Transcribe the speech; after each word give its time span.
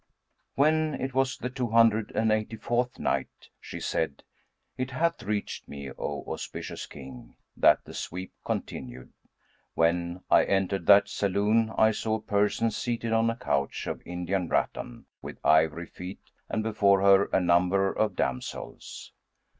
When 0.55 0.95
it 0.95 1.13
was 1.13 1.37
the 1.37 1.51
Two 1.51 1.67
Hundred 1.67 2.11
and 2.15 2.31
Eighty 2.31 2.55
fourth 2.57 2.97
Night, 2.97 3.49
She 3.59 3.79
said, 3.79 4.23
It 4.75 4.89
hath 4.89 5.21
reached 5.21 5.67
me, 5.69 5.91
O 5.95 6.23
auspicious 6.25 6.87
King, 6.87 7.35
that 7.55 7.85
the 7.85 7.93
sweep 7.93 8.33
continued, 8.43 9.13
"When 9.75 10.21
I 10.27 10.45
entered 10.45 10.87
that 10.87 11.07
saloon 11.07 11.71
I 11.77 11.91
saw 11.91 12.15
a 12.15 12.19
person 12.19 12.71
seated 12.71 13.13
on 13.13 13.29
a 13.29 13.35
couch 13.35 13.85
of 13.85 14.01
Indian 14.03 14.49
rattan, 14.49 15.05
with 15.21 15.37
ivory 15.45 15.85
feet 15.85 16.31
and 16.49 16.63
before 16.63 17.03
her 17.03 17.25
a 17.25 17.39
number 17.39 17.93
of 17.93 18.15
damsels. 18.15 19.13